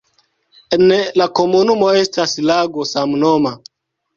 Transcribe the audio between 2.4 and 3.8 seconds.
lago samnoma.